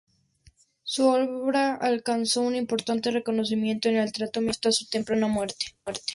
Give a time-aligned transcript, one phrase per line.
[0.81, 5.67] Su obra alcanzó un importante reconocimiento en el teatro mexicano hasta su temprana muerte.